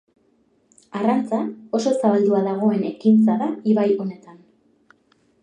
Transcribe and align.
Arrantza, 0.99 1.41
oso 1.79 1.93
zabaldua 1.99 2.41
dagoen 2.47 2.89
ekintza 2.93 3.37
da 3.43 3.51
ibai 3.75 3.87
honetan. 4.01 4.43